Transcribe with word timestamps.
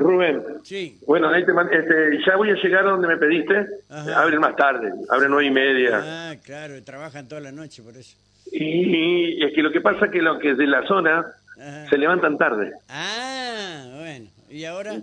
Rubén, 0.00 0.42
Sí. 0.64 0.98
bueno, 1.06 1.28
ahí 1.28 1.44
te 1.44 1.52
este, 1.52 2.18
ya 2.26 2.36
voy 2.36 2.50
a 2.50 2.54
llegar 2.54 2.86
a 2.86 2.90
donde 2.90 3.06
me 3.06 3.16
pediste. 3.18 3.66
Ajá. 3.90 4.22
Abren 4.22 4.40
más 4.40 4.56
tarde, 4.56 4.90
abren 5.10 5.30
nueve 5.30 5.46
y 5.46 5.50
media. 5.50 6.00
Ah, 6.02 6.34
claro, 6.42 6.82
trabajan 6.82 7.28
toda 7.28 7.40
la 7.42 7.52
noche 7.52 7.82
por 7.82 7.96
eso. 7.96 8.16
Y 8.50 9.44
es 9.44 9.52
que 9.54 9.62
lo 9.62 9.70
que 9.70 9.80
pasa 9.80 10.06
es 10.06 10.10
que 10.10 10.22
los 10.22 10.38
que 10.40 10.54
de 10.54 10.66
la 10.66 10.86
zona 10.86 11.26
Ajá. 11.58 11.86
se 11.88 11.98
levantan 11.98 12.38
tarde. 12.38 12.72
Ah, 12.88 13.86
bueno. 13.98 14.26
¿Y 14.48 14.64
ahora? 14.64 14.94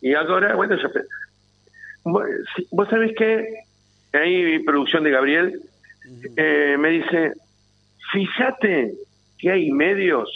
Y 0.00 0.14
ahora, 0.14 0.54
bueno, 0.54 0.76
ya... 0.76 0.88
Vos 2.04 2.88
sabés 2.90 3.12
que 3.16 3.46
ahí 4.12 4.58
producción 4.60 5.02
de 5.04 5.10
Gabriel 5.10 5.60
eh, 6.36 6.76
me 6.78 6.90
dice, 6.90 7.32
fíjate 8.12 8.94
que 9.38 9.50
hay 9.50 9.72
medios 9.72 10.28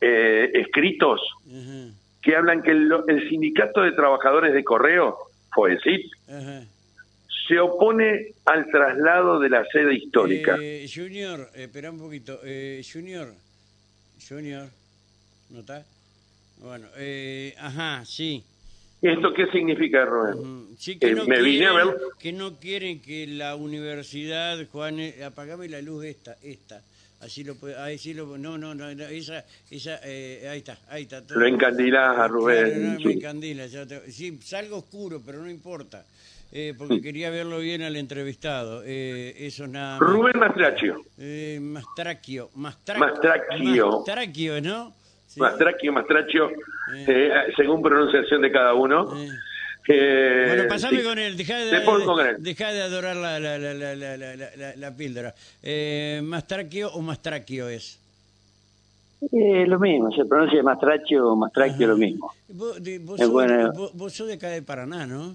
eh, 0.00 0.50
escritos 0.54 1.20
ajá, 1.46 1.92
que 2.28 2.36
hablan 2.36 2.62
que 2.62 2.72
el, 2.72 2.92
el 3.08 3.26
sindicato 3.30 3.80
de 3.80 3.92
trabajadores 3.92 4.52
de 4.52 4.62
correo, 4.62 5.16
FOESIT, 5.54 6.12
ajá. 6.28 6.62
se 7.48 7.58
opone 7.58 8.34
al 8.44 8.66
traslado 8.70 9.40
de 9.40 9.48
la 9.48 9.64
sede 9.72 9.94
histórica. 9.94 10.54
Eh, 10.60 10.86
junior, 10.94 11.48
eh, 11.54 11.62
espera 11.62 11.90
un 11.90 11.98
poquito. 11.98 12.38
Eh, 12.44 12.82
junior, 12.92 13.32
Junior, 14.28 14.68
¿no 15.48 15.60
está? 15.60 15.86
Bueno, 16.58 16.86
eh, 16.98 17.54
ajá, 17.58 18.04
sí. 18.04 18.44
¿Esto 19.00 19.32
qué 19.32 19.46
significa, 19.46 20.04
Rubén? 20.04 20.76
Sí, 20.76 20.98
que 20.98 21.06
Eh, 21.08 21.14
no, 21.14 21.24
me 21.24 21.40
vine 21.40 21.64
a 21.66 21.70
quieren, 21.70 21.88
ver- 21.88 21.96
que 22.18 22.32
no 22.34 22.56
quieren 22.60 23.00
que 23.00 23.26
la 23.26 23.56
universidad, 23.56 24.58
Juan, 24.70 25.00
eh, 25.00 25.24
apagame 25.24 25.66
la 25.70 25.80
luz 25.80 26.04
esta, 26.04 26.36
esta. 26.42 26.82
Así 27.20 27.42
lo 27.42 27.56
puede, 27.56 27.76
ahí 27.76 27.98
sí 27.98 28.14
lo, 28.14 28.38
no, 28.38 28.56
no, 28.56 28.74
no, 28.76 28.94
no, 28.94 29.04
esa, 29.06 29.44
esa, 29.70 29.98
eh, 30.04 30.48
ahí 30.48 30.58
está, 30.58 30.78
ahí 30.88 31.02
está. 31.02 31.26
todo. 31.26 31.40
Lo 31.40 31.46
encandilás 31.46 32.10
a 32.10 32.14
Claro, 32.14 32.34
Rubén. 32.34 32.92
no, 32.94 32.98
sí. 32.98 33.04
me 33.06 33.12
encandila, 33.14 33.66
ya 33.66 33.84
te- 33.86 34.12
sí, 34.12 34.38
salgo 34.40 34.76
oscuro, 34.78 35.20
pero 35.26 35.38
no 35.42 35.50
importa, 35.50 36.04
eh, 36.52 36.74
porque 36.78 37.00
quería 37.02 37.28
verlo 37.30 37.58
bien 37.58 37.82
al 37.82 37.96
entrevistado, 37.96 38.82
eh, 38.86 39.34
eso 39.36 39.66
nada 39.66 39.98
más. 39.98 40.08
Rubén 40.08 40.38
Mastracchio. 40.38 41.02
Eh, 41.18 41.58
Mastracchio, 41.60 42.50
Mastra- 42.54 42.98
Mastracchio. 42.98 43.90
Mastracchio, 43.90 44.60
¿no? 44.60 44.94
Sí. 45.26 45.40
Mastracchio, 45.40 45.92
Mastracchio, 45.92 46.50
eh, 46.94 47.30
según 47.56 47.82
pronunciación 47.82 48.40
de 48.42 48.50
cada 48.52 48.74
uno. 48.74 49.12
Eh, 49.90 50.44
Bueno, 50.48 50.68
pasame 50.68 50.98
sí. 50.98 51.04
con 51.04 51.18
él, 51.18 51.36
dejá 51.36 51.58
de, 51.58 51.70
él. 51.78 52.36
dejá 52.40 52.72
de 52.72 52.82
adorar 52.82 53.16
la, 53.16 53.40
la, 53.40 53.58
la, 53.58 53.72
la, 53.74 53.94
la, 53.96 54.16
la, 54.16 54.36
la- 54.56 54.76
la 54.76 54.90
píldora. 54.96 55.34
Eh, 55.62 56.20
¿Mastraquio 56.22 56.92
o 56.92 57.00
Mastraquio 57.00 57.68
es? 57.68 57.98
Eh, 59.32 59.64
lo 59.66 59.78
mismo, 59.80 60.12
se 60.12 60.24
pronuncia 60.26 60.62
mastracho 60.62 61.32
o 61.32 61.36
mastraquio 61.36 61.88
lo 61.88 61.96
mismo. 61.96 62.30
Vos, 62.48 62.82
de- 62.82 62.98
vos 63.00 63.18
sos, 63.18 63.30
bueno. 63.30 63.72
vos- 63.72 63.92
vos 63.94 64.12
sos 64.12 64.28
de 64.28 64.34
acá 64.34 64.48
de 64.50 64.62
Paraná, 64.62 65.06
¿no? 65.06 65.34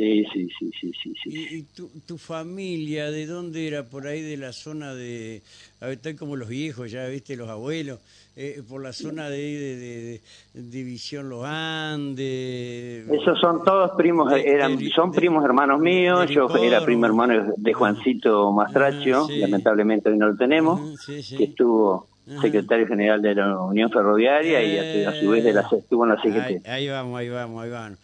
Sí, 0.00 0.24
sí, 0.32 0.48
sí, 0.58 0.70
sí, 0.80 0.92
sí, 1.02 1.12
sí. 1.22 1.30
¿Y, 1.30 1.56
y 1.58 1.62
tu, 1.64 1.88
tu 2.06 2.16
familia 2.16 3.10
de 3.10 3.26
dónde 3.26 3.66
era? 3.68 3.84
Por 3.84 4.06
ahí 4.06 4.22
de 4.22 4.38
la 4.38 4.52
zona 4.54 4.94
de... 4.94 5.42
A 5.80 5.86
ver, 5.86 5.96
estoy 5.96 6.14
como 6.16 6.36
los 6.36 6.48
viejos, 6.48 6.90
ya 6.90 7.06
viste, 7.06 7.36
los 7.36 7.50
abuelos. 7.50 7.98
eh, 8.34 8.62
por 8.66 8.82
la 8.82 8.94
zona 8.94 9.28
de, 9.28 9.36
de, 9.36 9.76
de- 9.76 10.20
de 10.54 10.62
División 10.70 11.28
Los 11.28 11.44
Andes. 11.44 13.06
Esos 13.10 13.38
son 13.40 13.62
todos 13.64 13.90
primos, 13.98 14.32
eran, 14.32 14.78
son 14.94 15.12
primos 15.12 15.44
hermanos 15.44 15.80
míos, 15.80 16.30
yo 16.30 16.46
Ricordo. 16.46 16.64
era 16.64 16.82
primo 16.84 17.04
hermano 17.06 17.52
de 17.56 17.72
Juancito 17.74 18.50
Mastracho, 18.52 19.24
Ah, 19.24 19.26
sí. 19.26 19.38
lamentablemente 19.38 20.08
hoy 20.08 20.16
no 20.16 20.28
lo 20.28 20.36
tenemos, 20.36 20.80
Ajá, 20.80 20.96
sí, 20.96 21.22
sí. 21.22 21.36
que 21.36 21.44
estuvo 21.44 22.08
Ajá. 22.26 22.40
secretario 22.42 22.86
general 22.86 23.20
de 23.20 23.34
la 23.34 23.58
Unión 23.60 23.90
Ferroviaria 23.90 24.62
y 24.62 24.78
a, 24.78 25.14
su 25.20 25.28
vez 25.28 25.44
de 25.44 25.52
la, 25.52 25.68
estuvo 25.70 26.04
en 26.04 26.10
la 26.10 26.20
Ahí, 26.22 26.54
CGT. 26.56 26.66
ahí 26.68 26.88
vamos, 26.88 27.18
ahí 27.18 27.28
vamos, 27.28 27.62
ahí 27.64 27.70
vamos. 27.70 27.98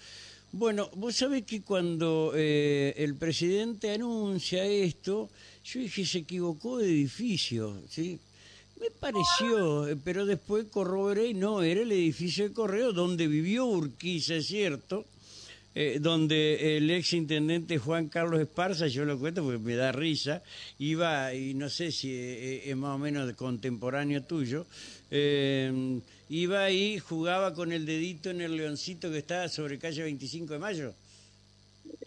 Bueno, 0.59 0.89
vos 0.95 1.15
sabés 1.15 1.45
que 1.45 1.61
cuando 1.61 2.33
eh, 2.35 2.95
el 2.97 3.15
presidente 3.17 3.93
anuncia 3.93 4.65
esto, 4.65 5.29
yo 5.63 5.81
dije 5.81 6.07
se 6.07 6.19
equivocó 6.21 6.79
de 6.79 6.87
edificio, 6.87 7.83
¿sí? 7.91 8.19
Me 8.81 8.91
pareció, 8.91 9.87
eh, 9.87 9.99
pero 10.03 10.25
después 10.25 10.65
corroboré 10.71 11.35
no, 11.35 11.63
era 11.63 11.83
el 11.83 11.93
edificio 11.93 12.49
de 12.49 12.55
correo 12.55 12.95
donde 12.95 13.27
vivió 13.27 13.67
Urquiza, 13.67 14.37
es 14.37 14.47
cierto, 14.47 15.05
eh, 15.79 15.99
donde 16.01 16.79
el 16.79 16.91
ex 16.91 17.13
intendente 17.13 17.77
Juan 17.77 18.09
Carlos 18.09 18.41
Esparza, 18.41 18.87
yo 18.87 19.05
lo 19.05 19.19
cuento 19.19 19.45
porque 19.45 19.59
me 19.59 19.75
da 19.77 19.93
risa, 19.93 20.43
iba, 20.79 21.35
y 21.35 21.53
no 21.53 21.69
sé 21.69 21.93
si 21.93 22.15
eh, 22.15 22.71
es 22.71 22.75
más 22.79 22.95
o 22.95 22.99
menos 22.99 23.31
contemporáneo 23.35 24.23
tuyo, 24.23 24.65
eh, 25.11 26.01
iba 26.31 26.65
ahí, 26.65 26.99
jugaba 26.99 27.53
con 27.53 27.73
el 27.73 27.85
dedito 27.85 28.31
en 28.31 28.41
el 28.41 28.57
leoncito 28.57 29.11
que 29.11 29.19
estaba 29.19 29.51
sobre 29.51 29.79
calle 29.79 30.03
25 30.05 30.55
de 30.55 30.59
Mayo, 30.59 30.95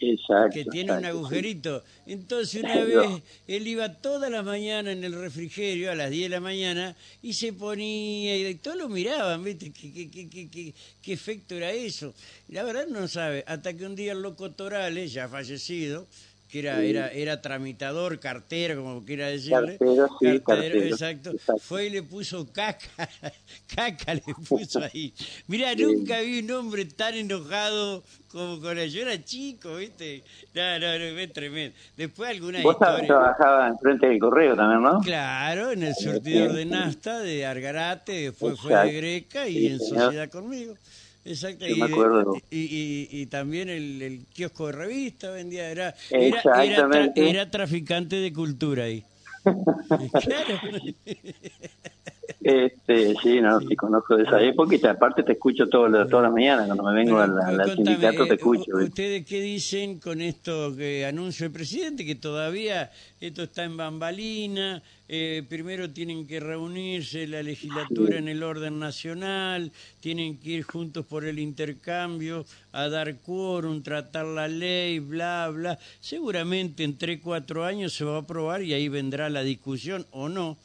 Exacto. 0.02 0.54
que 0.54 0.64
tiene 0.64 0.92
un 0.92 1.00
sí. 1.00 1.06
agujerito. 1.06 1.82
Entonces 2.06 2.62
una 2.62 2.74
No. 2.80 2.86
vez 2.86 3.22
él 3.46 3.66
iba 3.68 3.92
todas 3.94 4.30
las 4.30 4.44
mañanas 4.44 4.94
en 4.94 5.04
el 5.04 5.12
refrigerio 5.14 5.90
a 5.90 5.94
las 5.94 6.10
10 6.10 6.24
de 6.24 6.28
la 6.28 6.40
mañana 6.40 6.96
y 7.22 7.32
se 7.34 7.52
ponía 7.52 8.36
y 8.36 8.54
todos 8.56 8.76
lo 8.78 8.88
miraban, 8.88 9.44
¿viste? 9.44 9.70
¿Qué, 9.72 9.92
qué, 9.92 10.10
qué, 10.10 10.28
qué, 10.30 10.48
qué- 10.50 10.74
qué 11.02 11.12
efecto 11.12 11.54
era 11.54 11.70
eso? 11.72 12.14
La 12.48 12.62
verdad 12.62 12.86
no 12.88 13.06
sabe, 13.08 13.44
hasta 13.46 13.74
que 13.74 13.84
un 13.84 13.94
día 13.94 14.12
el 14.12 14.22
loco 14.22 14.50
Torales, 14.52 15.12
ya 15.12 15.28
fallecido, 15.28 16.06
que 16.50 16.58
era, 16.58 16.82
era, 16.82 17.08
era 17.08 17.40
tramitador, 17.40 18.18
cartero, 18.18 18.82
como 18.82 19.04
quiera 19.04 19.28
decirle. 19.28 19.78
Cartero, 19.78 20.08
sí, 20.18 20.40
cartero, 20.40 20.82
exacto. 20.82 21.30
exacto. 21.30 21.58
Fue 21.58 21.86
y 21.86 21.90
le 21.90 22.02
puso 22.02 22.46
caca, 22.52 23.08
caca 23.74 24.14
le 24.14 24.22
puso 24.48 24.80
ahí. 24.82 25.14
Mirá, 25.46 25.74
nunca 25.76 26.20
vi 26.20 26.40
un 26.40 26.50
hombre 26.50 26.84
tan 26.86 27.14
enojado 27.14 28.02
como 28.32 28.60
con 28.60 28.78
él. 28.78 28.90
Yo 28.90 29.02
era 29.02 29.22
chico, 29.22 29.76
¿viste? 29.76 30.24
No, 30.54 30.78
no, 30.80 30.98
no, 30.98 31.04
es 31.20 31.32
tremendo. 31.32 31.76
Después 31.96 32.30
alguna 32.30 32.62
Vos 32.62 32.74
historia. 32.74 33.06
trabajabas 33.06 33.70
enfrente 33.70 34.08
del 34.08 34.18
correo 34.18 34.56
también, 34.56 34.82
¿no? 34.82 35.00
Claro, 35.00 35.70
en 35.70 35.84
el 35.84 35.94
surtidor 35.94 36.52
de 36.52 36.64
Nasta, 36.64 37.20
de 37.20 37.46
Argarate, 37.46 38.12
después 38.12 38.58
fue 38.58 38.74
de. 38.74 38.92
Greca 38.92 39.48
y 39.48 39.66
en 39.66 39.78
sociedad 39.78 40.28
conmigo. 40.28 40.74
Exacto. 41.24 41.66
Yo 41.66 41.76
y, 41.76 41.78
me 41.80 41.86
acuerdo. 41.86 42.32
y, 42.50 42.58
y- 42.58 43.08
y 43.10 43.26
también 43.26 43.68
el, 43.68 44.00
el 44.02 44.26
kiosco 44.26 44.66
de 44.66 44.72
revista 44.72 45.30
vendía, 45.30 45.70
era, 45.70 45.94
era, 46.10 46.40
era, 46.62 46.88
tra- 46.88 47.12
era 47.14 47.50
traficante 47.50 48.16
de 48.16 48.32
cultura 48.32 48.84
ahí. 48.84 49.04
claro. 49.44 50.60
Este, 52.42 53.14
sí, 53.22 53.38
no, 53.42 53.60
te 53.60 53.76
conozco 53.76 54.16
de 54.16 54.22
esa 54.22 54.40
época 54.40 54.74
y 54.74 54.78
te- 54.78 54.88
aparte 54.88 55.22
te 55.22 55.32
escucho 55.32 55.68
todas 55.68 55.90
las 55.92 56.32
mañanas 56.32 56.64
cuando 56.66 56.84
me 56.84 56.94
vengo 56.94 57.18
al, 57.18 57.32
contame, 57.34 57.74
sindicato 57.74 58.24
te 58.24 58.32
eh, 58.32 58.36
escucho. 58.36 58.76
¿Ustedes 58.76 59.26
qué 59.26 59.42
dicen 59.42 59.98
con 59.98 60.22
esto 60.22 60.74
que 60.74 61.04
anunció 61.04 61.44
el 61.44 61.52
presidente? 61.52 62.06
Que 62.06 62.14
todavía 62.14 62.90
esto 63.20 63.42
está 63.42 63.64
en 63.64 63.76
bambalina, 63.76 64.82
eh, 65.06 65.42
primero 65.50 65.90
tienen 65.90 66.26
que 66.26 66.40
reunirse 66.40 67.26
la 67.26 67.42
legislatura 67.42 68.16
en 68.16 68.28
el 68.28 68.42
orden 68.42 68.78
nacional, 68.78 69.70
tienen 70.00 70.38
que 70.38 70.50
ir 70.50 70.62
juntos 70.62 71.04
por 71.04 71.26
el 71.26 71.38
intercambio, 71.38 72.46
a 72.72 72.88
dar 72.88 73.16
quórum, 73.16 73.82
tratar 73.82 74.24
la 74.24 74.48
ley, 74.48 74.98
bla, 74.98 75.50
bla. 75.52 75.78
Seguramente 76.00 76.84
en 76.84 76.96
tres, 76.96 77.20
cuatro 77.22 77.66
años 77.66 77.92
se 77.92 78.04
va 78.04 78.16
a 78.16 78.20
aprobar 78.20 78.62
y 78.62 78.72
ahí 78.72 78.88
vendrá 78.88 79.28
la 79.28 79.42
discusión 79.42 80.06
o 80.10 80.30
no 80.30 80.56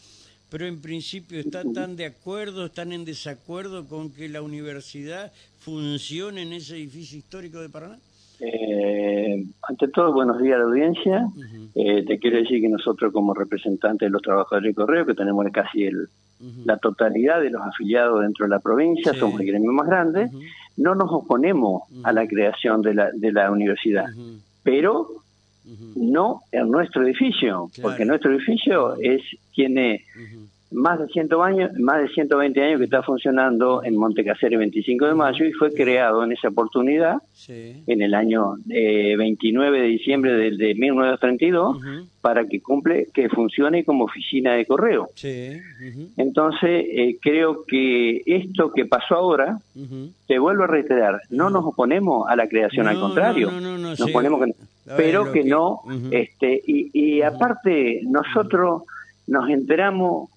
pero 0.50 0.66
en 0.66 0.82
principio 0.82 1.40
están 1.40 1.74
tan 1.74 1.96
de 1.96 2.06
acuerdo, 2.06 2.66
están 2.66 2.92
en 2.92 3.06
desacuerdo 3.06 3.88
con 3.88 4.12
que 4.12 4.30
la 4.30 4.42
universidad 4.42 5.32
funcione 5.60 6.44
en 6.44 6.54
ese 6.54 6.76
edificio 6.76 7.18
histórico 7.18 7.60
de 7.60 7.70
Paraná. 7.70 7.98
Eh, 8.40 9.46
ante 9.68 9.88
todo, 9.88 10.14
buenos 10.14 10.42
días 10.42 10.56
a 10.56 10.60
la 10.60 10.66
audiencia. 10.66 11.28
Eh, 11.74 12.04
te 12.06 12.20
quiero 12.20 12.38
decir 12.38 12.62
que 12.62 12.70
nosotros 12.70 13.12
como 13.14 13.34
representantes 13.34 14.08
de 14.08 14.12
los 14.12 14.22
trabajadores 14.22 14.72
de 14.72 14.76
correo, 14.76 15.06
que 15.06 15.14
tenemos 15.14 15.46
casi 15.54 15.86
el, 15.86 16.08
la 16.66 16.78
totalidad 16.78 17.42
de 17.42 17.50
los 17.50 17.62
afiliados 17.62 18.22
dentro 18.22 18.46
de 18.46 18.50
la 18.50 18.60
provincia, 18.60 19.14
Sí. 19.14 19.20
somos 19.20 19.40
el 19.40 19.48
gremio 19.48 19.72
más 19.72 19.88
grande, 19.88 20.30
no 20.78 20.96
nos 20.96 21.10
oponemos 21.12 21.84
a 22.04 22.12
la 22.12 22.28
creación 22.28 22.82
de 22.82 22.94
la, 22.94 23.10
de 23.12 23.32
la 23.32 23.50
universidad, 23.52 24.06
Ujú, 24.14 24.40
no 25.96 26.42
en 26.52 26.70
nuestro 26.70 27.04
edificio, 27.04 27.70
Claro. 27.74 27.90
porque 27.90 28.06
nuestro 28.06 28.32
edificio 28.34 28.96
es 29.02 29.22
tiene 29.54 30.04
más 30.72 31.00
de 31.00 31.08
100 31.08 31.30
años, 31.42 31.72
más 31.80 32.02
de 32.02 32.10
120 32.10 32.62
años 32.62 32.80
que 32.80 32.86
está 32.86 33.02
funcionando 33.04 33.82
en 33.84 33.96
Montecaserio 33.96 34.60
25 34.60 35.06
de 35.06 35.14
mayo 35.14 35.46
y 35.46 35.54
fue 35.54 35.72
creado 35.74 36.24
en 36.24 36.34
esa 36.34 36.50
oportunidad 36.50 37.18
Sí. 37.34 37.82
en 37.88 38.02
el 38.02 38.14
año 38.14 38.56
eh, 38.70 39.16
29 39.16 39.80
de 39.80 39.88
diciembre 39.88 40.34
del 40.34 40.58
de 40.58 40.74
1932 40.76 41.78
Ujú, 41.78 42.08
para 42.20 42.46
que 42.46 42.60
cumple 42.62 43.08
que 43.14 43.30
funcione 43.30 43.86
como 43.86 44.06
oficina 44.06 44.54
de 44.56 44.66
correo. 44.66 45.10
Sí. 45.16 45.52
Entonces, 46.18 46.86
eh, 46.90 47.18
creo 47.22 47.64
que 47.66 48.22
esto 48.26 48.72
que 48.74 48.86
pasó 48.86 49.16
ahora, 49.16 49.60
te 50.28 50.40
vuelvo 50.40 50.64
a 50.64 50.68
reiterar, 50.68 51.22
no 51.30 51.50
nos 51.50 51.64
oponemos 51.66 52.28
a 52.28 52.36
la 52.36 52.48
creación, 52.48 52.88
al 52.88 53.00
contrario, 53.00 53.52
no, 53.52 53.62
no, 53.62 53.72
no, 53.72 53.78
no, 53.78 53.90
nos 53.90 54.00
sí. 54.00 54.12
ponemos 54.12 54.44
que- 54.44 54.54
pero 54.86 55.32
que, 55.32 55.44
que- 55.44 55.50
no, 55.50 55.82
este, 56.12 56.62
y, 56.66 56.90
y 56.94 57.22
aparte 57.22 58.02
nosotros 58.04 58.84
nos 59.28 59.50
enteramos 59.50 60.30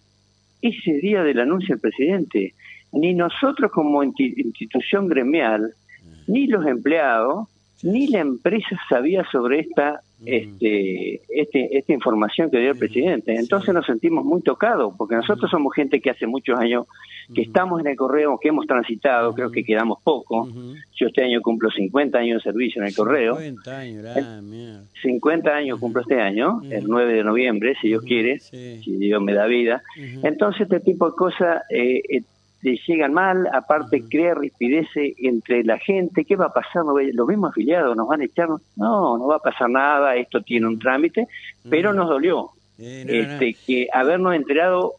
ese 0.62 0.92
día 0.94 1.22
del 1.22 1.40
anuncio 1.40 1.74
del 1.74 1.80
presidente, 1.80 2.54
ni 2.92 3.14
nosotros 3.14 3.70
como 3.70 4.02
institución 4.02 5.08
gremial, 5.08 5.72
ni 6.26 6.46
los 6.46 6.66
empleados, 6.66 7.48
ni 7.82 8.08
la 8.08 8.20
empresa 8.20 8.78
sabía 8.88 9.24
sobre 9.30 9.60
esta 9.60 10.00
este, 10.24 11.20
este, 11.28 11.78
esta 11.78 11.92
información 11.92 12.50
que 12.50 12.58
dio 12.58 12.72
el 12.72 12.78
presidente. 12.78 13.34
Entonces 13.34 13.72
nos 13.72 13.86
sentimos 13.86 14.24
muy 14.24 14.42
tocados, 14.42 14.94
porque 14.96 15.14
nosotros 15.14 15.50
somos 15.50 15.74
gente 15.74 16.00
que 16.00 16.10
hace 16.10 16.26
muchos 16.26 16.58
años 16.58 16.86
que 17.34 17.42
estamos 17.42 17.80
en 17.80 17.88
el 17.88 17.96
correo, 17.96 18.38
que 18.40 18.48
hemos 18.48 18.66
transitado, 18.66 19.34
creo 19.34 19.50
que 19.50 19.62
quedamos 19.62 19.98
poco. 20.02 20.48
Yo 20.94 21.06
este 21.06 21.24
año 21.24 21.40
cumplo 21.42 21.70
50 21.70 22.18
años 22.18 22.42
de 22.42 22.50
servicio 22.50 22.82
en 22.82 22.88
el 22.88 22.94
correo. 22.94 23.36
50 23.36 23.76
años, 23.76 24.88
50 25.02 25.50
años 25.50 25.78
cumplo 25.78 26.02
este 26.02 26.20
año, 26.20 26.62
el 26.70 26.86
9 26.86 27.12
de 27.12 27.24
noviembre, 27.24 27.76
si 27.80 27.88
Dios 27.88 28.02
quiere, 28.02 28.40
si 28.40 28.96
Dios 28.96 29.22
me 29.22 29.34
da 29.34 29.46
vida. 29.46 29.82
Entonces 30.22 30.62
este 30.62 30.80
tipo 30.80 31.10
de 31.10 31.16
cosas 31.16 31.62
eh, 31.70 32.02
eh 32.08 32.22
llegan 32.62 33.12
mal, 33.12 33.48
aparte 33.52 34.02
crea 34.08 34.34
rispidece 34.34 35.14
entre 35.18 35.64
la 35.64 35.78
gente, 35.78 36.24
¿qué 36.24 36.36
va 36.36 36.46
a 36.46 36.52
pasar? 36.52 36.84
Los 36.84 37.28
mismos 37.28 37.50
afiliados 37.50 37.96
nos 37.96 38.08
van 38.08 38.20
a 38.20 38.24
echar, 38.24 38.48
no, 38.48 39.18
no 39.18 39.26
va 39.26 39.36
a 39.36 39.40
pasar 39.40 39.70
nada, 39.70 40.16
esto 40.16 40.42
tiene 40.42 40.66
un 40.66 40.78
trámite, 40.78 41.26
pero 41.68 41.92
nos 41.92 42.08
dolió. 42.08 42.50
este, 42.78 43.56
que 43.66 43.88
habernos 43.92 44.34
enterado 44.34 44.94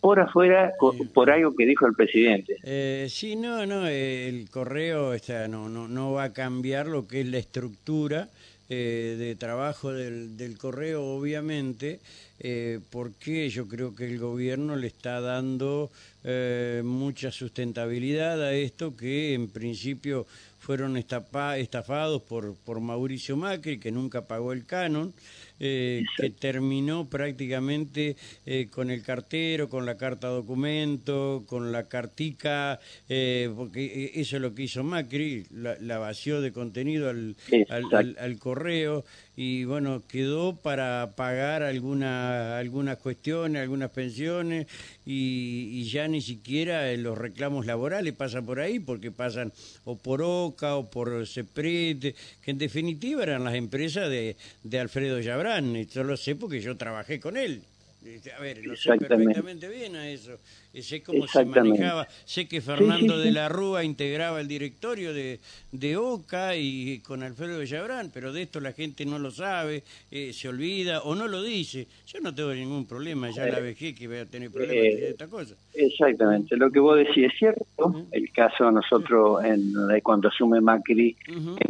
por 0.00 0.18
afuera 0.18 0.72
por 1.14 1.30
algo 1.30 1.54
que 1.54 1.66
dijo 1.66 1.86
el 1.86 1.94
presidente. 1.94 2.56
Eh, 2.64 3.06
sí, 3.08 3.36
no, 3.36 3.64
no, 3.66 3.86
el 3.86 4.48
correo 4.50 5.12
está, 5.12 5.46
no, 5.46 5.68
no, 5.68 5.86
no 5.88 6.12
va 6.12 6.24
a 6.24 6.32
cambiar 6.32 6.86
lo 6.86 7.06
que 7.06 7.20
es 7.20 7.26
la 7.26 7.38
estructura 7.38 8.28
eh, 8.68 9.16
de 9.18 9.34
trabajo 9.34 9.92
del, 9.92 10.36
del 10.36 10.56
correo, 10.56 11.04
obviamente, 11.04 12.00
eh, 12.38 12.80
porque 12.90 13.48
yo 13.50 13.68
creo 13.68 13.94
que 13.94 14.04
el 14.06 14.18
gobierno 14.18 14.74
le 14.76 14.88
está 14.88 15.20
dando 15.20 15.90
eh, 16.24 16.82
mucha 16.84 17.30
sustentabilidad 17.30 18.42
a 18.42 18.52
esto 18.52 18.96
que 18.96 19.34
en 19.34 19.48
principio 19.48 20.26
fueron 20.58 20.96
estafados 20.96 22.22
por, 22.22 22.54
por 22.54 22.80
Mauricio 22.80 23.36
Macri, 23.36 23.78
que 23.78 23.90
nunca 23.90 24.22
pagó 24.22 24.52
el 24.52 24.64
canon, 24.64 25.12
eh, 25.60 26.04
que 26.16 26.30
terminó 26.30 27.08
prácticamente 27.08 28.16
eh, 28.46 28.68
con 28.70 28.90
el 28.90 29.02
cartero, 29.02 29.68
con 29.68 29.86
la 29.86 29.96
carta 29.96 30.28
documento, 30.28 31.44
con 31.46 31.72
la 31.72 31.88
cartica, 31.88 32.80
eh, 33.08 33.50
porque 33.54 34.12
eso 34.14 34.36
es 34.36 34.42
lo 34.42 34.54
que 34.54 34.64
hizo 34.64 34.82
Macri, 34.82 35.46
la, 35.50 35.98
vació 35.98 36.40
de 36.40 36.52
contenido 36.52 37.08
al, 37.10 37.36
al, 37.68 38.38
correo 38.38 39.04
y 39.34 39.64
bueno, 39.64 40.02
quedó 40.06 40.56
para 40.56 41.14
pagar 41.16 41.62
alguna, 41.62 42.58
algunas 42.58 42.98
cuestiones, 42.98 43.62
algunas 43.62 43.90
pensiones 43.90 44.66
y, 45.06 45.84
ya 45.84 46.06
ni 46.08 46.20
siquiera 46.20 46.94
los 46.96 47.18
reclamos 47.18 47.66
laborales 47.66 48.14
pasan 48.14 48.46
por 48.46 48.60
ahí 48.60 48.78
porque 48.78 49.10
pasan 49.10 49.52
o 49.84 49.96
por 49.96 50.22
OCA 50.22 50.76
o 50.76 50.90
por 50.90 51.26
CEPRET, 51.26 52.14
que 52.42 52.50
en 52.50 52.58
definitiva 52.58 53.22
eran 53.22 53.44
las 53.44 53.54
empresas 53.54 54.08
de, 54.08 54.36
de 54.62 54.78
Alfredo 54.78 55.20
Llabrán 55.20 55.76
esto 55.76 56.04
lo 56.04 56.16
sé 56.16 56.36
porque 56.36 56.60
yo 56.60 56.76
trabajé 56.76 57.20
con 57.20 57.36
él. 57.36 57.62
Este, 58.04 58.32
a 58.32 58.40
ver, 58.40 58.64
lo 58.64 58.74
sé 58.74 58.96
perfectamente 58.96 59.68
bien 59.68 59.96
a 59.96 60.08
eso. 60.08 60.38
Sé 60.74 61.02
cómo 61.02 61.26
se 61.26 61.44
manejaba. 61.44 62.06
Sé 62.24 62.48
que 62.48 62.60
Fernando 62.60 63.18
de 63.18 63.30
la 63.30 63.48
Rúa 63.48 63.84
integraba 63.84 64.40
el 64.40 64.48
directorio 64.48 65.12
de, 65.12 65.40
de 65.70 65.96
OCA 65.96 66.56
y 66.56 67.00
con 67.00 67.22
Alfredo 67.22 67.60
Villabrán, 67.60 68.10
pero 68.12 68.32
de 68.32 68.42
esto 68.42 68.60
la 68.60 68.72
gente 68.72 69.04
no 69.04 69.18
lo 69.18 69.30
sabe, 69.30 69.84
eh, 70.10 70.32
se 70.32 70.48
olvida 70.48 71.02
o 71.02 71.14
no 71.14 71.28
lo 71.28 71.42
dice. 71.42 71.86
Yo 72.06 72.20
no 72.20 72.34
tengo 72.34 72.52
ningún 72.52 72.86
problema, 72.86 73.30
ya 73.30 73.46
la 73.46 73.58
eh, 73.58 73.62
vejez 73.62 73.98
que 73.98 74.08
voy 74.08 74.18
a 74.18 74.26
tener 74.26 74.50
problemas 74.50 74.76
de 74.76 75.10
esta 75.10 75.28
cosa. 75.28 75.54
Exactamente, 75.74 76.56
lo 76.56 76.70
que 76.70 76.80
vos 76.80 76.96
decís 76.96 77.26
es 77.32 77.38
cierto. 77.38 78.06
El 78.10 78.30
caso 78.32 78.70
nosotros, 78.70 79.44
en, 79.44 79.74
cuando 80.02 80.28
asume 80.28 80.60
Macri, 80.60 81.16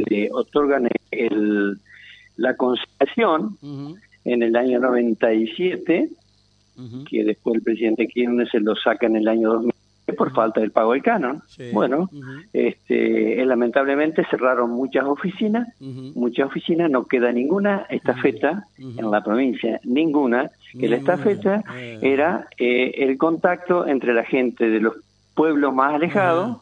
le 0.09 0.31
otorgan 0.33 0.89
el 1.11 1.79
la 2.37 2.57
concesión 2.57 3.59
en 4.25 4.43
el 4.43 4.57
año 4.57 4.81
97, 4.81 6.09
que 7.09 7.25
después 7.25 7.57
el 7.57 7.63
presidente 7.63 8.09
Kirchner 8.09 8.49
se 8.51 8.61
lo 8.61 8.75
saca 8.77 9.07
en 9.07 9.17
el 9.17 9.29
año 9.29 9.53
2000 9.53 9.73
por 10.17 10.33
falta 10.33 10.61
del 10.61 10.73
pago 10.73 10.93
del 10.93 11.03
canon. 11.03 11.43
Bueno, 11.73 12.09
este, 12.53 13.41
eh, 13.41 13.47
lamentablemente 13.47 14.25
cerraron 14.31 14.71
muchas 14.71 15.05
oficinas, 15.05 15.69
muchas 15.81 16.47
oficinas, 16.47 16.91
no 16.91 17.05
queda 17.05 17.33
ninguna 17.33 17.87
estafeta 17.89 18.67
en 18.79 19.11
la 19.11 19.23
provincia, 19.23 19.81
ninguna, 19.85 20.51
que 20.79 20.89
la 20.89 20.97
estafeta 20.97 21.65
eh. 21.77 21.99
era 22.03 22.49
eh, 22.59 22.93
el 22.99 23.17
contacto 23.19 23.87
entre 23.87 24.13
la 24.15 24.25
gente 24.25 24.69
de 24.69 24.81
los 24.81 24.97
pueblos 25.35 25.75
más 25.75 25.95
alejados, 25.95 26.59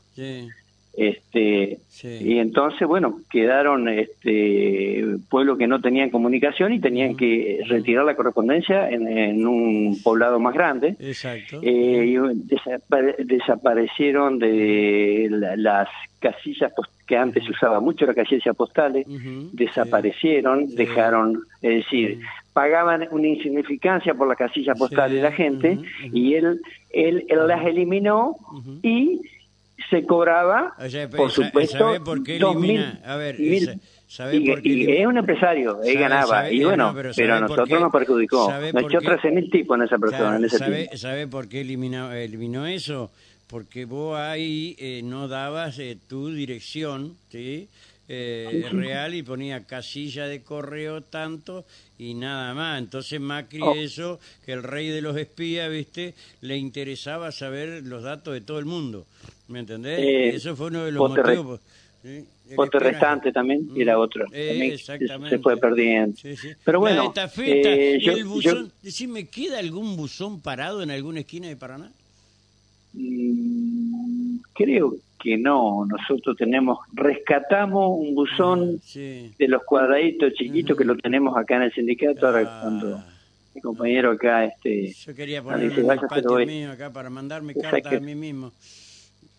este 1.00 1.78
y 2.02 2.38
entonces 2.38 2.86
bueno 2.86 3.20
quedaron 3.30 3.88
este 3.88 5.02
pueblos 5.30 5.56
que 5.56 5.66
no 5.66 5.80
tenían 5.80 6.10
comunicación 6.10 6.74
y 6.74 6.80
tenían 6.80 7.16
que 7.16 7.60
retirar 7.66 8.04
la 8.04 8.14
correspondencia 8.14 8.90
en, 8.90 9.46
un 9.46 9.98
poblado 10.02 10.38
más 10.38 10.52
grande. 10.52 10.96
Exacto. 11.00 11.60
Eh, 11.62 12.04
y 12.06 13.24
desaparecieron 13.24 14.38
de 14.38 15.28
las 15.56 15.88
casillas 16.18 16.70
que 17.06 17.16
antes 17.16 17.44
se 17.44 17.50
usaba 17.50 17.80
mucho 17.80 18.04
las 18.04 18.14
casillas 18.14 18.54
postales 18.54 19.06
desaparecieron 19.52 20.66
dejaron 20.74 21.40
es 21.62 21.84
decir 21.84 22.20
pagaban 22.52 23.08
una 23.10 23.26
insignificancia 23.26 24.12
por 24.12 24.28
la 24.28 24.36
casilla 24.36 24.74
postal 24.74 25.12
de 25.12 25.22
la 25.22 25.32
gente 25.32 25.78
y 26.12 26.34
él, 26.34 26.60
él, 26.90 27.24
él 27.28 27.46
las 27.46 27.64
eliminó 27.64 28.36
y 28.82 29.22
se 29.90 30.04
cobraba, 30.04 30.74
por 31.16 31.30
supuesto, 31.30 32.02
por 32.04 32.22
qué 32.22 32.36
elimina? 32.36 33.00
A 33.04 33.16
ver, 33.16 33.36
¿sabe 34.06 34.40
por 34.40 34.62
qué 34.62 35.00
es 35.00 35.06
un 35.06 35.18
empresario, 35.18 35.82
él 35.82 35.98
ganaba, 35.98 36.50
y 36.50 36.64
bueno, 36.64 36.94
pero, 36.94 37.34
a 37.34 37.40
nosotros 37.40 37.80
nos 37.80 37.92
perjudicó. 37.92 38.50
Nos 38.72 38.84
echó 38.84 39.00
13 39.00 39.30
mil 39.30 39.50
tipos 39.50 39.76
en 39.76 39.84
esa 39.84 39.98
persona, 39.98 40.36
en 40.36 40.44
ese 40.44 40.58
¿sabe, 40.58 40.96
¿Sabe 40.96 41.26
por 41.26 41.48
qué 41.48 41.60
eliminó, 41.60 42.12
eliminó 42.12 42.66
eso? 42.66 43.10
Porque 43.48 43.84
vos 43.84 44.16
ahí 44.16 44.76
eh, 44.78 45.00
no 45.02 45.26
dabas 45.26 45.78
eh, 45.80 45.98
tu 46.08 46.28
dirección, 46.28 47.16
¿sí? 47.30 47.68
Eh, 48.12 48.66
real 48.72 49.14
y 49.14 49.22
ponía 49.22 49.66
casilla 49.66 50.26
de 50.26 50.42
correo 50.42 51.00
tanto 51.00 51.64
y 51.96 52.14
nada 52.14 52.54
más. 52.54 52.80
Entonces 52.80 53.20
Macri 53.20 53.62
oh. 53.62 53.72
eso, 53.76 54.18
que 54.44 54.52
el 54.52 54.64
rey 54.64 54.88
de 54.88 55.00
los 55.00 55.16
espías, 55.16 55.70
viste, 55.70 56.14
le 56.40 56.56
interesaba 56.56 57.30
saber 57.30 57.84
los 57.84 58.02
datos 58.02 58.34
de 58.34 58.40
todo 58.40 58.58
el 58.58 58.64
mundo. 58.64 59.06
¿Me 59.46 59.60
entendés? 59.60 60.00
Eh, 60.00 60.28
eso 60.30 60.56
fue 60.56 60.66
uno 60.66 60.86
de 60.86 60.90
los 60.90 61.08
motivos. 61.08 61.60
¿sí? 62.02 62.26
restante 62.72 63.30
también 63.30 63.68
era 63.76 63.96
otro. 63.96 64.26
Eh, 64.32 64.76
se 64.76 65.38
fue 65.38 65.56
perdiendo. 65.56 66.16
Pero 66.64 66.80
bueno, 66.80 67.14
eh, 67.38 68.00
el 68.02 68.24
buzón, 68.24 68.72
decime, 68.82 69.28
¿queda 69.28 69.60
algún 69.60 69.96
buzón 69.96 70.40
parado 70.40 70.82
en 70.82 70.90
alguna 70.90 71.20
esquina 71.20 71.46
de 71.46 71.54
Paraná? 71.54 71.92
Mm, 72.92 74.38
creo 74.52 74.96
que 75.22 75.36
no, 75.36 75.84
nosotros 75.86 76.36
tenemos, 76.36 76.78
rescatamos 76.92 77.98
un 77.98 78.14
buzón 78.14 78.80
ah, 78.80 79.34
de 79.38 79.48
los 79.48 79.62
cuadraditos 79.64 80.32
chiquitos 80.34 80.76
que 80.76 80.84
lo 80.84 80.96
tenemos 80.96 81.36
acá 81.36 81.56
en 81.56 81.62
el 81.62 81.72
sindicato, 81.72 82.26
ahora 82.26 82.42
ah. 82.46 82.60
cuando 82.62 83.02
mi 83.54 83.60
compañero 83.60 84.12
acá, 84.12 84.44
este... 84.44 84.92
Yo 84.92 85.14
quería 85.14 85.42
poner 85.42 85.78
un 85.78 86.08
patio 86.08 86.36
mío 86.46 86.72
acá 86.72 86.90
para 86.90 87.10
mandarme 87.10 87.54
cartas 87.54 87.92
a 87.92 88.00
mí 88.00 88.14
mismo. 88.14 88.52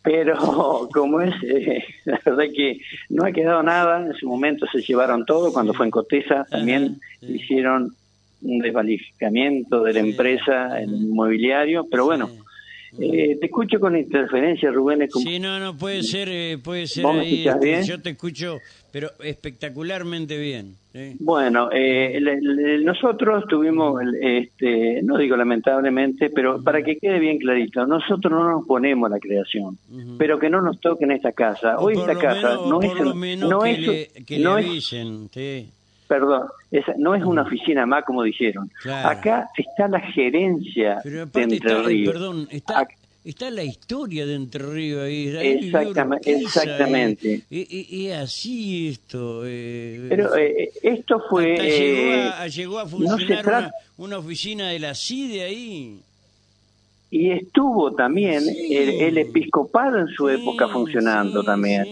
Pero 0.04 0.90
como 0.94 1.22
es, 1.22 1.34
eh, 1.44 1.84
la 2.06 2.20
verdad 2.26 2.46
que 2.54 2.80
no 3.10 3.26
ha 3.26 3.32
quedado 3.32 3.64
nada, 3.64 4.06
en 4.06 4.14
su 4.14 4.28
momento 4.28 4.66
se 4.72 4.82
llevaron 4.82 5.26
todo, 5.26 5.54
cuando 5.54 5.74
fue 5.74 5.86
en 5.86 5.92
Coteza 5.92 6.46
también 6.50 7.00
hicieron 7.22 7.96
un 8.42 8.60
desvalificamiento 8.60 9.84
de 9.84 9.94
la 9.94 10.00
empresa 10.00 10.82
en 10.82 10.90
inmobiliario, 10.90 11.86
pero 11.90 12.06
bueno, 12.06 12.30
eh, 13.00 13.38
te 13.40 13.46
escucho 13.46 13.80
con 13.80 13.98
interferencia, 13.98 14.72
Rubén. 14.72 15.08
Sí, 15.10 15.40
no, 15.40 15.60
no, 15.60 15.78
puede 15.78 16.04
ser, 16.04 16.28
eh, 16.30 16.58
puede 16.62 16.88
ser 16.88 17.06
ahí. 17.06 17.48
Este, 17.48 17.84
yo 17.84 18.02
te 18.02 18.12
escucho, 18.12 18.60
pero 18.92 19.12
espectacularmente 19.24 20.38
bien. 20.38 20.76
Bueno, 21.20 21.70
eh, 21.72 22.20
nosotros 22.84 23.46
tuvimos, 23.48 24.02
este, 24.22 25.02
no 25.04 25.18
digo 25.18 25.38
lamentablemente, 25.38 26.30
pero 26.30 26.62
para 26.62 26.84
que 26.84 26.98
quede 26.98 27.18
bien 27.20 27.38
clarito, 27.38 27.86
nosotros 27.86 28.32
no 28.32 28.52
nos 28.52 28.68
ponemos 28.68 29.10
la 29.10 29.20
creación, 29.20 29.78
pero 30.18 30.38
que 30.38 30.50
no 30.50 30.62
nos 30.62 30.82
toque 30.82 31.06
en 31.06 31.12
esta 31.12 31.32
casa. 31.32 31.80
Hoy 31.80 31.94
esta 31.94 32.16
casa 32.16 32.56
no 32.68 32.82
es, 32.82 32.94
no 33.40 33.64
es, 33.64 33.80
no 34.38 34.58
es, 34.58 34.94
perdón, 36.12 36.50
no 36.98 37.16
es 37.16 37.24
una 37.24 37.44
oficina 37.44 37.86
más 37.86 38.04
como 38.04 38.24
dijeron. 38.24 38.70
Acá 38.86 39.50
está 39.56 39.88
la 39.88 40.02
gerencia 40.02 41.00
de 41.06 41.42
Entre 41.42 41.84
Ríos. 41.84 42.14
Perdón, 42.14 42.50
está, 42.52 42.86
está 43.24 43.50
la 43.50 43.64
historia 43.64 44.26
de 44.26 44.36
Entre 44.36 44.62
Ríos 44.62 45.04
ahí. 45.04 45.30
Exactamente. 45.30 46.34
exactamente. 46.34 47.44
Y, 47.50 48.10
así 48.10 48.90
esto. 48.90 49.44
Eh, 49.46 50.08
Pero 50.10 50.36
eh, 50.36 50.70
esto 50.84 51.24
fue... 51.30 51.56
llegó, 51.56 52.34
a, 52.34 52.48
llegó 52.48 52.80
a 52.80 52.86
funcionar 52.88 53.48
una, 53.48 53.72
una, 53.96 54.18
oficina 54.18 54.68
de 54.68 54.80
la 54.80 54.94
CIDE 54.94 55.44
ahí. 55.44 56.02
Y 57.14 57.30
estuvo 57.30 57.92
también 57.92 58.42
el, 58.70 59.18
episcopado 59.18 60.00
en 60.00 60.08
su 60.08 60.30
época 60.30 60.70
funcionando 60.70 61.44
también. 61.44 61.84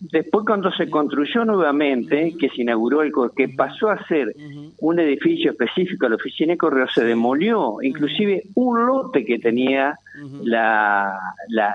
después 0.00 0.44
cuando 0.46 0.70
se 0.70 0.90
construyó 0.90 1.46
nuevamente, 1.46 2.34
que 2.38 2.50
se 2.50 2.60
inauguró 2.60 3.02
el 3.02 3.10
que 3.34 3.48
pasó 3.48 3.88
a 3.88 4.06
ser 4.06 4.34
un 4.80 5.00
edificio 5.00 5.52
específico, 5.52 6.10
la 6.10 6.16
oficina 6.16 6.52
de 6.52 6.58
correo 6.58 6.86
se 6.94 7.04
demolió, 7.04 7.78
inclusive 7.80 8.42
un 8.54 8.86
lote 8.86 9.24
que 9.24 9.38
tenía 9.38 9.98
la, 10.42 11.18
la, 11.48 11.74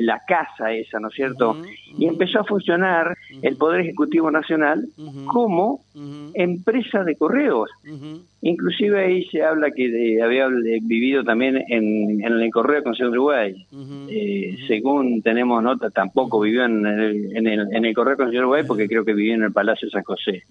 la 0.00 0.22
casa 0.24 0.72
esa, 0.72 1.00
¿no 1.00 1.08
es 1.08 1.14
cierto? 1.14 1.56
Y 1.98 2.06
empezó 2.06 2.40
a 2.40 2.44
funcionar 2.44 3.16
el 3.42 3.56
Poder 3.56 3.80
Ejecutivo 3.80 4.30
Nacional 4.30 4.86
como 5.26 5.80
empresa 6.34 7.02
de 7.02 7.16
correos. 7.16 7.70
Inclusive 8.40 9.04
ahí 9.04 9.24
se 9.30 9.42
habla 9.42 9.72
que 9.72 10.20
había 10.22 10.46
vivido 10.82 11.24
también 11.24 11.56
en, 11.68 12.24
en 12.24 12.32
el 12.40 12.50
Correo 12.52 12.76
de 12.76 12.82
Concepción 12.84 13.10
de 13.10 13.18
Uruguay. 13.18 13.66
Eh, 14.08 14.56
según 14.68 15.22
tenemos 15.22 15.60
nota, 15.60 15.90
tampoco 15.90 16.38
vivió 16.40 16.64
en 16.64 16.86
el, 16.86 17.36
en 17.36 17.46
el, 17.48 17.66
en 17.74 17.84
el 17.84 17.94
Correo 17.94 18.12
de 18.12 18.16
Concepción 18.18 18.42
de 18.42 18.46
Uruguay 18.46 18.62
porque 18.66 18.86
creo 18.86 19.04
que 19.04 19.12
vivió 19.12 19.34
en 19.34 19.42
el 19.42 19.52
Palacio 19.52 19.86
de 19.86 19.90
San 19.92 20.04
José. 20.04 20.44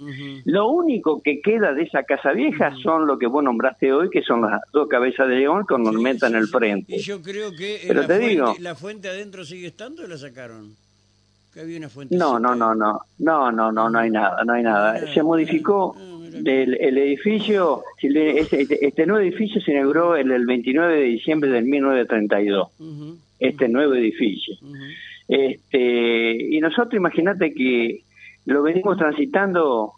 Lo 0.44 0.68
único 0.68 1.22
que 1.22 1.40
queda 1.40 1.74
de 1.74 1.84
esa 1.84 2.04
casa 2.04 2.34
vieja 2.34 2.76
son 2.84 3.08
lo 3.08 3.18
que 3.18 3.28
vos 3.28 3.42
nombraste 3.42 3.94
hoy, 3.94 4.10
que 4.10 4.22
son 4.22 4.42
las 4.42 4.62
dos 4.74 4.90
cabezas 4.90 5.30
de 5.30 5.38
león 5.38 5.64
con 5.64 5.88
ornamenta 5.88 6.28
en 6.28 6.36
el 6.36 6.48
frente. 6.48 6.98
yo 7.00 7.22
creo 7.22 7.52
que 7.52 7.80
Pero 7.88 8.02
la, 8.02 8.08
te 8.08 8.14
fuente, 8.16 8.30
digo, 8.30 8.56
la 8.60 8.76
fuente 8.76 9.08
adentro 9.08 9.46
sigue 9.46 9.68
estando 9.68 10.04
o 10.04 10.08
la 10.08 10.18
sacaron. 10.18 10.76
había 11.58 11.88
fuente 11.88 12.18
no, 12.18 12.38
no, 12.38 12.54
no, 12.54 12.76
no, 12.76 13.00
no, 13.20 13.52
no, 13.52 13.72
no, 13.72 13.90
no 13.90 13.98
hay 14.00 14.12
nada, 14.12 14.44
no 14.44 14.54
hay 14.54 14.64
nada. 14.64 15.14
Se 15.14 15.24
modificó 15.24 15.96
del 16.32 16.76
el 16.80 16.98
edificio, 16.98 17.84
este, 18.02 18.40
este, 18.40 18.86
este, 18.88 19.06
nuevo 19.06 19.22
edificio 19.22 19.62
se 19.62 19.72
inauguró 19.72 20.16
el, 20.16 20.32
el 20.32 20.46
29 20.46 20.96
de 20.96 21.04
diciembre 21.04 21.50
del 21.50 21.66
1932, 21.66 22.68
este 23.40 23.68
nuevo 23.70 23.94
edificio. 23.96 24.56
este 25.28 26.32
Y 26.50 26.60
nosotros, 26.60 26.94
imagínate 26.96 27.54
que 27.54 28.02
lo 28.46 28.64
venimos 28.64 28.98
transitando 28.98 29.94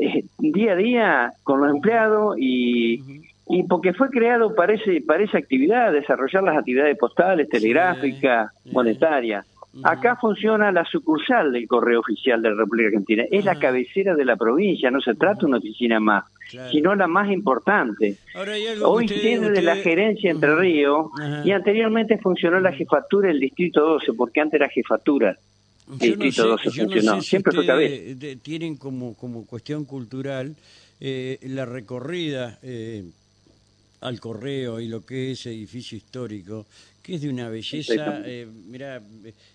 eh, 0.00 0.24
día 0.38 0.72
a 0.72 0.76
día 0.76 1.32
con 1.42 1.60
los 1.60 1.70
empleados 1.70 2.36
y, 2.38 3.02
y 3.48 3.62
porque 3.62 3.94
fue 3.94 4.10
creado 4.10 4.54
para, 4.54 4.74
ese, 4.74 5.00
para 5.00 5.24
esa 5.24 5.38
actividad, 5.38 5.92
desarrollar 5.92 6.42
las 6.42 6.58
actividades 6.58 6.98
postales, 6.98 7.48
telegráficas, 7.48 8.52
monetarias. 8.66 9.46
Acá 9.82 10.16
funciona 10.16 10.72
la 10.72 10.84
sucursal 10.84 11.52
del 11.52 11.68
Correo 11.68 12.00
Oficial 12.00 12.42
de 12.42 12.50
la 12.50 12.56
República 12.56 12.88
Argentina. 12.88 13.24
Es 13.30 13.44
la 13.44 13.58
cabecera 13.58 14.14
de 14.14 14.24
la 14.24 14.36
provincia, 14.36 14.90
no 14.90 15.00
se 15.00 15.14
trata 15.14 15.40
de 15.40 15.46
una 15.46 15.58
oficina 15.58 16.00
más, 16.00 16.24
sino 16.70 16.94
la 16.94 17.06
más 17.06 17.30
importante. 17.30 18.16
Hoy 18.82 19.06
tiene 19.06 19.50
de 19.50 19.62
la 19.62 19.76
gerencia 19.76 20.30
Entre 20.30 20.54
Ríos 20.56 21.10
y 21.44 21.52
anteriormente 21.52 22.18
funcionó 22.18 22.58
la 22.60 22.72
jefatura 22.72 23.28
del 23.28 23.40
Distrito 23.40 23.80
12, 23.80 24.14
porque 24.14 24.40
antes 24.40 24.60
era 24.60 24.68
jefatura. 24.68 25.36
El 25.92 25.98
Distrito 25.98 26.48
12 26.48 26.70
funcionó, 26.70 27.20
siempre 27.20 27.52
fue 27.52 27.66
cabeza. 27.66 28.18
Tienen 28.42 28.76
como, 28.76 29.14
como 29.14 29.46
cuestión 29.46 29.84
cultural 29.84 30.56
eh, 31.00 31.38
la 31.42 31.64
recorrida 31.64 32.58
eh, 32.62 33.04
al 34.00 34.20
correo 34.20 34.80
y 34.80 34.88
lo 34.88 35.04
que 35.04 35.32
es 35.32 35.46
edificio 35.46 35.96
histórico, 35.96 36.66
que 37.08 37.14
es 37.14 37.22
de 37.22 37.30
una 37.30 37.48
belleza, 37.48 38.20
eh, 38.26 38.46
mira, 38.66 39.00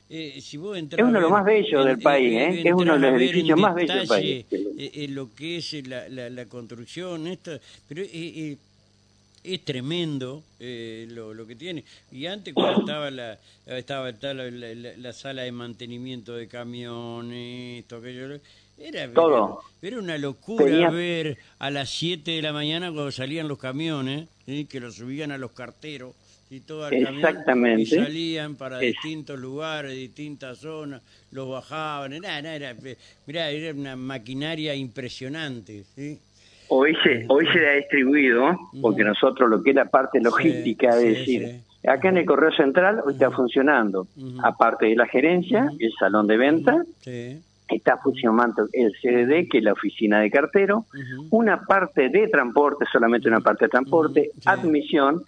eh, 0.10 0.42
si 0.42 0.58
vos 0.58 0.76
entras 0.76 0.98
es 0.98 1.06
uno 1.06 1.20
de 1.20 1.22
los 1.22 1.30
más 1.30 1.46
bellos 1.46 1.86
del 1.86 2.00
país, 2.00 2.34
¿eh? 2.34 2.64
es 2.66 2.74
uno 2.74 2.94
de 2.94 3.00
los 3.00 3.22
edificios 3.22 3.60
más 3.60 3.76
bellos 3.76 3.96
del 3.96 4.08
país. 4.08 4.46
Eh, 4.52 5.06
lo 5.10 5.32
que 5.36 5.58
es 5.58 5.88
la, 5.88 6.10
la, 6.10 6.46
construcción, 6.48 7.28
esto, 7.28 7.60
pero 7.88 8.02
es 8.02 9.66
tremendo 9.66 10.42
lo, 10.60 11.36
lo, 11.36 11.46
que 11.46 11.56
tiene. 11.56 11.84
Y 12.12 12.26
antes 12.26 12.56
cuando 12.56 12.80
estaba 12.80 13.12
la 13.12 13.38
estaba, 13.68 14.12
la, 14.12 14.50
la, 14.98 15.14
sala 15.14 15.44
de 15.44 15.52
mantenimiento 15.52 16.36
de 16.36 16.48
camiones, 16.48 17.84
esto, 17.84 17.98
aquello, 17.98 18.40
era, 18.80 19.14
Todo. 19.14 19.62
Era, 19.80 20.00
una 20.00 20.18
locura 20.18 20.90
ver 20.90 21.38
a 21.60 21.70
las 21.70 21.92
7 21.92 22.32
de 22.32 22.42
la 22.42 22.52
mañana 22.52 22.92
cuando 22.92 23.12
salían 23.12 23.48
los 23.48 23.60
camiones, 23.60 24.28
que 24.48 24.80
los 24.80 24.96
subían 24.96 25.32
a 25.32 25.38
los 25.38 25.52
carteros 25.52 26.16
y 26.54 26.60
todo 26.62 26.88
el 26.88 27.08
Exactamente. 27.08 27.82
y 27.82 27.86
salían 27.86 28.56
para 28.56 28.78
distintos 28.78 29.40
lugares, 29.40 29.92
distintas 29.94 30.60
zonas, 30.60 31.02
los 31.32 31.50
bajaban, 31.50 32.14
era, 32.14 32.38
era, 32.38 32.76
mirá, 33.26 33.50
era 33.50 33.74
una 33.74 33.96
maquinaria 33.96 34.76
impresionante, 34.76 35.84
¿sí? 35.96 36.20
Hoy 36.68 36.96
se, 37.04 37.26
hoy 37.28 37.46
se 37.52 37.68
ha 37.68 37.74
distribuido, 37.74 38.58
porque 38.82 39.04
nosotros 39.04 39.50
lo 39.50 39.62
que 39.62 39.72
es 39.72 39.76
la 39.76 39.86
parte 39.86 40.22
logística, 40.22 40.90
es 40.90 41.20
decir, 41.20 41.62
acá 41.86 42.10
en 42.10 42.18
el 42.18 42.26
Correo 42.26 42.52
Central 42.52 43.02
hoy 43.06 43.14
está 43.14 43.32
funcionando, 43.32 44.08
aparte 44.44 44.86
de 44.88 44.96
la 44.96 45.08
gerencia, 45.08 45.70
el 45.80 45.92
salón 46.00 46.28
de 46.28 46.38
venta, 46.38 46.84
está 47.68 47.98
funcionando 47.98 48.68
el 48.72 48.92
CDD, 49.02 49.50
que 49.50 49.60
es 49.60 49.64
la 49.64 49.74
oficina 49.74 50.20
de 50.20 50.30
cartero, 50.30 50.86
una 51.30 51.62
parte 51.62 52.10
de 52.10 52.28
transporte, 52.28 52.86
solamente 52.92 53.28
una 53.28 53.40
parte 53.40 53.66
de 53.66 53.70
transporte, 53.70 54.32
admisión, 54.46 55.24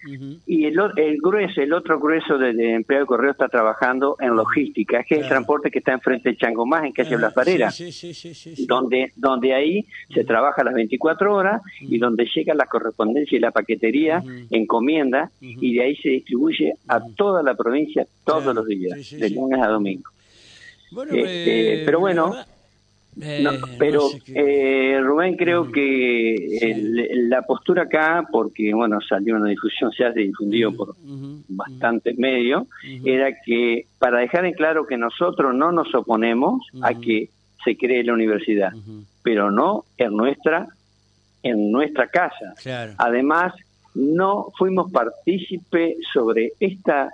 y 0.46 0.66
el, 0.66 0.80
el 0.98 1.18
grueso, 1.18 1.62
el 1.62 1.74
otro 1.74 2.00
grueso 2.00 2.38
de, 2.38 2.54
de, 2.54 2.74
empleo 2.74 3.02
de 3.02 3.06
correo 3.06 3.32
está 3.32 3.48
trabajando 3.48 4.18
en 4.20 4.36
logística, 4.36 5.04
que 5.04 5.16
es 5.16 5.22
el 5.22 5.28
transporte 5.28 5.72
que 5.72 5.80
está 5.80 5.94
enfrente 5.94 6.30
de 6.30 6.38
Chango 6.38 6.66
Más, 6.66 6.84
en 6.86 6.92
calle 6.92 7.16
Blas 7.16 7.34
Varela, 7.34 7.74
donde, 8.68 9.12
donde 9.16 9.54
ahí 9.54 9.86
se 10.14 10.24
trabaja 10.24 10.64
las 10.64 10.74
24 10.74 11.34
horas 11.34 11.62
y 11.82 11.98
donde 11.98 12.28
llega 12.34 12.54
la 12.54 12.66
correspondencia 12.66 13.38
y 13.38 13.40
la 13.40 13.52
paquetería, 13.52 14.24
encomienda, 14.52 15.32
y 15.40 15.76
de 15.76 15.84
ahí 15.84 15.96
se 15.98 16.10
distribuye 16.10 16.74
a 16.88 17.02
toda 17.16 17.42
la 17.44 17.56
provincia 17.56 18.06
todos 18.24 18.54
los 18.54 18.68
días, 18.68 19.12
de 19.12 19.30
lunes 19.30 19.62
a 19.62 19.68
domingo. 19.68 20.10
Este, 21.04 21.82
eh, 21.82 21.86
pero 21.86 22.00
bueno, 22.00 22.36
eh, 23.22 23.62
pero 23.78 24.10
eh, 24.28 25.00
Rubén 25.02 25.36
creo 25.36 25.72
que 25.72 26.36
la 27.30 27.42
postura 27.44 27.84
acá, 27.84 28.26
porque 28.32 28.74
bueno 28.74 29.00
salió 29.02 29.36
una 29.36 29.50
difusión, 29.50 29.92
se 29.92 30.06
ha 30.06 30.12
difundido 30.12 30.74
por 30.74 30.96
bastantes 31.48 32.18
medios, 32.18 32.68
era 33.04 33.32
que 33.46 33.88
para 34.00 34.20
dejar 34.20 34.46
en 34.46 34.54
claro 34.54 34.86
que 34.86 34.98
nosotros 34.98 35.54
no 35.54 35.72
nos 35.72 35.94
oponemos 35.96 36.66
a 36.82 36.94
que 36.94 37.30
se 37.64 37.78
cree 37.78 38.04
la 38.04 38.14
universidad, 38.14 38.74
pero 39.24 39.52
no 39.52 39.86
en 39.98 40.16
nuestra 40.16 40.68
en 41.44 41.72
nuestra 41.72 42.08
casa. 42.08 42.56
Además, 42.98 43.54
no 43.94 44.48
fuimos 44.58 44.92
partícipe 44.92 45.96
sobre 46.12 46.54
esta 46.60 47.12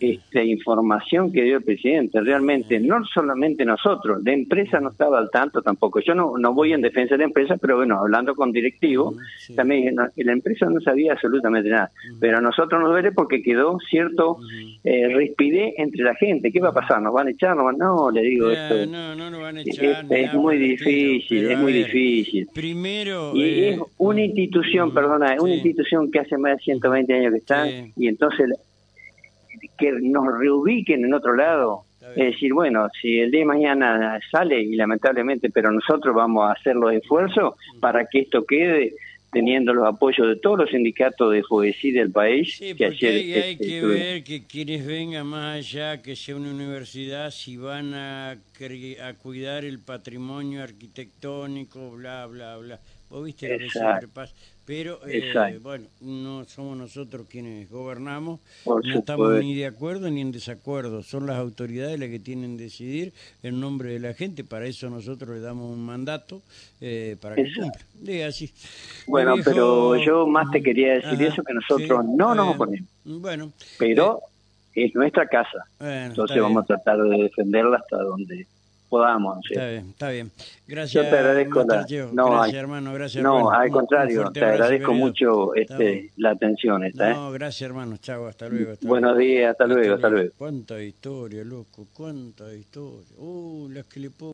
esta 0.00 0.42
información 0.42 1.32
que 1.32 1.42
dio 1.42 1.58
el 1.58 1.64
presidente. 1.64 2.20
Realmente, 2.20 2.78
no 2.80 3.04
solamente 3.04 3.64
nosotros, 3.64 4.22
la 4.24 4.32
empresa 4.32 4.80
no 4.80 4.90
estaba 4.90 5.18
al 5.18 5.30
tanto 5.30 5.62
tampoco. 5.62 6.00
Yo 6.00 6.14
no, 6.14 6.36
no 6.38 6.52
voy 6.52 6.72
en 6.72 6.82
defensa 6.82 7.14
de 7.14 7.18
la 7.18 7.24
empresa, 7.24 7.56
pero 7.56 7.76
bueno, 7.76 7.98
hablando 7.98 8.34
con 8.34 8.52
directivos, 8.52 9.16
también 9.54 9.96
la 9.96 10.32
empresa 10.32 10.66
no 10.66 10.80
sabía 10.80 11.12
absolutamente 11.12 11.68
nada. 11.68 11.90
Pero 12.20 12.38
a 12.38 12.40
nosotros 12.40 12.80
nos 12.80 12.90
duele 12.90 13.12
porque 13.12 13.42
quedó 13.42 13.78
cierto 13.88 14.38
eh, 14.84 15.34
entre 15.76 16.02
la 16.02 16.14
gente. 16.14 16.50
¿Qué 16.50 16.60
va 16.60 16.70
a 16.70 16.74
pasar? 16.74 17.00
¿Nos 17.02 17.12
van 17.12 17.28
a 17.28 17.30
echar? 17.30 17.56
¿No, 17.56 18.10
le 18.10 18.22
digo 18.22 18.50
esto. 18.50 18.86
No, 18.86 19.14
no 19.14 19.30
nos 19.30 19.40
van 19.40 19.58
a 19.58 19.60
echar. 19.60 20.06
Es, 20.10 20.34
muy 20.34 20.58
difícil, 20.58 21.50
es 21.50 21.58
muy 21.58 21.72
difícil. 21.72 22.48
Primero. 22.52 23.32
Y 23.34 23.42
es 23.42 23.78
eh, 23.78 23.80
una 23.98 24.22
institución, 24.22 24.92
perdona, 24.92 25.34
es 25.34 25.40
una 25.40 25.54
institución 25.54 26.10
que 26.10 26.20
hace 26.20 26.36
más 26.36 26.56
de 26.56 26.62
120 26.64 27.14
años 27.14 27.32
que 27.32 27.38
está, 27.38 27.68
y 27.68 28.08
entonces 28.08 28.48
que 29.76 29.92
nos 29.92 30.26
reubiquen 30.38 31.04
en 31.04 31.14
otro 31.14 31.34
lado. 31.34 31.82
Es 32.14 32.32
decir, 32.32 32.52
bueno, 32.54 32.88
si 33.00 33.18
el 33.18 33.30
día 33.30 33.40
de 33.40 33.46
mañana 33.46 34.18
sale, 34.30 34.60
y 34.62 34.76
lamentablemente, 34.76 35.50
pero 35.50 35.72
nosotros 35.72 36.14
vamos 36.14 36.48
a 36.48 36.52
hacer 36.52 36.76
los 36.76 36.92
esfuerzos 36.92 37.54
para 37.80 38.06
que 38.06 38.20
esto 38.20 38.44
quede 38.44 38.94
teniendo 39.32 39.74
los 39.74 39.86
apoyos 39.86 40.28
de 40.28 40.36
todos 40.36 40.60
los 40.60 40.70
sindicatos 40.70 41.32
de 41.32 41.42
poesía 41.42 42.00
del 42.00 42.10
país. 42.10 42.56
Sí, 42.56 42.74
que 42.74 42.86
hay, 42.86 43.34
hay 43.34 43.56
que 43.58 43.84
ver 43.84 44.24
que 44.24 44.46
quienes 44.46 44.86
vengan 44.86 45.26
más 45.26 45.58
allá, 45.58 46.00
que 46.00 46.16
sea 46.16 46.36
una 46.36 46.50
universidad, 46.50 47.30
si 47.30 47.56
van 47.56 47.92
a, 47.92 48.30
a 48.30 49.14
cuidar 49.20 49.64
el 49.64 49.78
patrimonio 49.80 50.62
arquitectónico, 50.62 51.90
bla, 51.90 52.26
bla, 52.26 52.56
bla. 52.56 52.80
Vos 53.08 53.24
viste 53.24 53.48
lo 53.48 53.58
que 53.58 53.70
siempre 53.70 54.08
pasa. 54.08 54.34
Pero, 54.66 54.98
eh, 55.06 55.60
bueno, 55.62 55.86
no 56.00 56.44
somos 56.44 56.76
nosotros 56.76 57.28
quienes 57.30 57.70
gobernamos, 57.70 58.40
no 58.66 58.80
estamos 58.82 59.38
ni 59.38 59.54
de 59.54 59.66
acuerdo 59.66 60.10
ni 60.10 60.20
en 60.20 60.32
desacuerdo. 60.32 61.04
Son 61.04 61.24
las 61.24 61.36
autoridades 61.36 62.00
las 62.00 62.08
que 62.08 62.18
tienen 62.18 62.56
que 62.56 62.64
decidir 62.64 63.12
en 63.44 63.60
nombre 63.60 63.92
de 63.92 64.00
la 64.00 64.12
gente. 64.12 64.42
Para 64.42 64.66
eso 64.66 64.90
nosotros 64.90 65.36
le 65.36 65.40
damos 65.40 65.70
un 65.70 65.86
mandato 65.86 66.42
eh, 66.80 67.16
para 67.20 67.36
que 67.36 67.46
cumpla. 67.54 68.26
así. 68.26 68.52
Bueno, 69.06 69.36
pero 69.44 69.94
yo 70.04 70.26
más 70.26 70.50
te 70.50 70.60
quería 70.60 70.94
decir 70.94 71.22
eso, 71.22 71.44
que 71.44 71.54
nosotros 71.54 72.04
no 72.04 72.34
nos 72.34 72.56
oponemos. 72.56 72.88
Bueno. 73.04 73.52
Pero 73.78 74.20
es 74.74 74.92
nuestra 74.96 75.28
casa. 75.28 75.64
Entonces 75.78 76.42
vamos 76.42 76.64
a 76.64 76.66
tratar 76.66 76.98
de 77.02 77.22
defenderla 77.22 77.76
hasta 77.76 78.02
donde 78.02 78.48
podamos. 78.96 79.38
Está 79.50 79.68
bien, 79.68 79.88
está 79.90 80.08
bien. 80.10 80.32
Gracias. 80.66 81.04
Yo 81.04 81.10
te 81.10 81.18
agradezco 81.18 81.64
la, 81.64 81.86
no, 82.12 82.30
gracias, 82.30 82.56
hermano, 82.56 82.92
gracias. 82.94 83.22
No, 83.22 83.50
al 83.50 83.70
contrario, 83.70 84.30
te 84.32 84.44
agradezco 84.44 84.92
mucho 84.92 85.54
este, 85.54 86.10
la 86.16 86.30
atención 86.30 86.84
esta. 86.84 87.12
No, 87.12 87.30
gracias, 87.30 87.68
hermano. 87.68 87.96
Chao, 87.98 88.26
hasta 88.26 88.48
luego. 88.48 88.72
Buenos 88.82 89.16
días, 89.18 89.52
hasta, 89.52 89.66
luego, 89.66 89.94
hasta 89.94 90.08
luego. 90.08 90.32
Cuánta 90.36 90.82
historia, 90.82 91.44
loco, 91.44 91.86
cuánta 91.92 92.52
historia. 92.54 93.06
Uh, 93.18 93.68
las 93.70 93.86
que 93.86 94.00
le 94.00 94.10
puedo 94.10 94.16